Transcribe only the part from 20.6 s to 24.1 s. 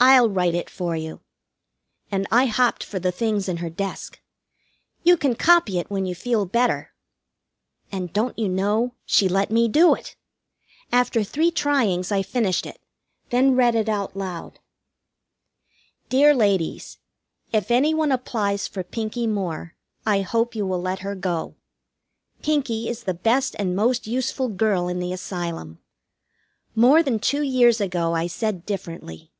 will let her go. Pinkie is the best and most